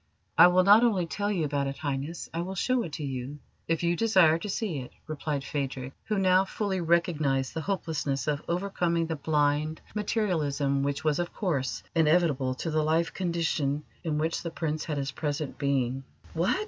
"I 0.35 0.47
will 0.47 0.63
not 0.63 0.83
only 0.83 1.05
tell 1.05 1.31
you 1.31 1.45
about 1.45 1.67
it, 1.67 1.77
Highness, 1.77 2.27
I 2.33 2.41
will 2.41 2.55
show 2.55 2.81
it 2.81 2.93
to 2.93 3.03
you, 3.03 3.37
if 3.67 3.83
you 3.83 3.95
desire 3.95 4.39
to 4.39 4.49
see 4.49 4.79
it," 4.79 4.91
replied 5.05 5.43
Phadrig, 5.43 5.91
who 6.05 6.17
now 6.17 6.43
fully 6.43 6.81
recognised 6.81 7.53
the 7.53 7.61
hopelessness 7.61 8.25
of 8.25 8.41
overcoming 8.47 9.05
the 9.05 9.15
blind 9.15 9.79
materialism 9.93 10.81
which 10.81 11.03
was, 11.03 11.19
of 11.19 11.35
course, 11.35 11.83
inevitable 11.93 12.55
to 12.55 12.71
the 12.71 12.81
life 12.81 13.13
condition 13.13 13.83
in 14.03 14.17
which 14.17 14.41
the 14.41 14.49
Prince 14.49 14.85
had 14.85 14.97
his 14.97 15.11
present 15.11 15.59
being. 15.59 16.03
"What! 16.33 16.57